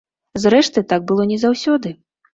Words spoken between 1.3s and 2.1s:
не заўсёды.